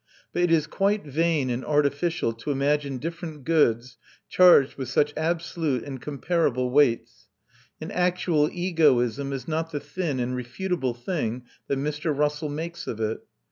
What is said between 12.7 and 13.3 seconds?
of it.